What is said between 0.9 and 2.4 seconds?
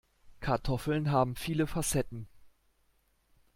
haben viele Facetten.